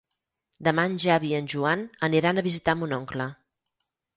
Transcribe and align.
Demà 0.67 0.85
en 0.91 0.95
Xavi 1.03 1.29
i 1.33 1.35
en 1.41 1.51
Joan 1.55 1.85
aniran 2.09 2.43
a 2.43 2.47
visitar 2.51 2.77
mon 2.81 2.99
oncle. 3.01 3.29